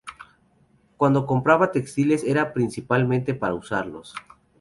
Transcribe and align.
Cuando 0.97 1.27
compraba 1.27 1.71
textiles 1.71 2.23
era, 2.23 2.53
principalmente 2.53 3.35
para 3.35 3.53
usarlos. 3.53 4.15